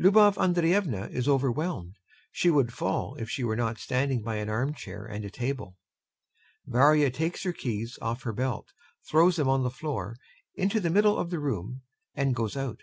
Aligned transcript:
[LUBOV 0.00 0.36
ANDREYEVNA 0.36 1.12
is 1.12 1.28
overwhelmed; 1.28 1.94
she 2.32 2.50
would 2.50 2.72
fall 2.72 3.14
if 3.20 3.30
she 3.30 3.44
were 3.44 3.54
not 3.54 3.78
standing 3.78 4.20
by 4.20 4.34
an 4.34 4.48
armchair 4.48 5.04
and 5.06 5.24
a 5.24 5.30
table. 5.30 5.76
VARYA 6.66 7.12
takes 7.12 7.44
her 7.44 7.52
keys 7.52 7.96
off 8.02 8.24
her 8.24 8.32
belt, 8.32 8.72
throws 9.08 9.36
them 9.36 9.48
on 9.48 9.62
the 9.62 9.70
floor, 9.70 10.16
into 10.56 10.80
the 10.80 10.90
middle 10.90 11.16
of 11.16 11.30
the 11.30 11.38
room 11.38 11.82
and 12.16 12.34
goes 12.34 12.56
out. 12.56 12.82